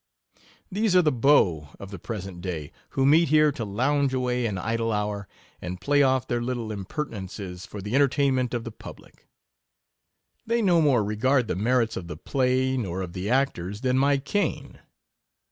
These 0.71 0.95
are 0.95 1.03
the 1.03 1.11
beaux 1.11 1.69
of 1.79 1.91
the 1.91 1.99
present 1.99 2.41
day, 2.41 2.71
who 2.97 3.05
meet 3.05 3.27
here 3.29 3.51
to 3.51 3.63
lounge 3.63 4.15
away 4.15 4.47
an 4.47 4.57
idle 4.57 4.91
hour, 4.91 5.27
and 5.61 5.79
play 5.79 6.01
off 6.01 6.27
their 6.27 6.41
little 6.41 6.71
impertinences 6.71 7.67
for 7.67 7.83
the 7.83 7.93
entertainment 7.93 8.55
of 8.55 8.63
the 8.63 8.71
public. 8.71 9.27
They 10.43 10.55
20 10.61 10.61
no 10.63 10.81
more 10.81 11.03
regard 11.03 11.47
the 11.47 11.55
merits 11.55 11.95
of 11.95 12.07
the 12.07 12.17
play, 12.17 12.77
nor 12.77 13.03
of 13.03 13.13
the 13.13 13.29
actors, 13.29 13.81
than 13.81 13.95
my 13.99 14.17
cane. 14.17 14.79